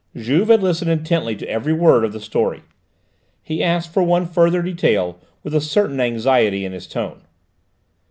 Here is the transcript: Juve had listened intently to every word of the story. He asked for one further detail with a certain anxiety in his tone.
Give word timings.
Juve 0.15 0.47
had 0.47 0.63
listened 0.63 0.89
intently 0.89 1.35
to 1.35 1.47
every 1.47 1.73
word 1.73 2.03
of 2.03 2.11
the 2.11 2.19
story. 2.19 2.63
He 3.43 3.63
asked 3.63 3.93
for 3.93 4.01
one 4.01 4.25
further 4.25 4.63
detail 4.63 5.19
with 5.43 5.53
a 5.53 5.61
certain 5.61 6.01
anxiety 6.01 6.65
in 6.65 6.71
his 6.71 6.87
tone. 6.87 7.21